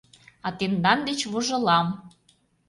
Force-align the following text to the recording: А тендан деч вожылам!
А 0.45 0.49
тендан 0.57 0.99
деч 1.07 1.19
вожылам! 1.31 1.87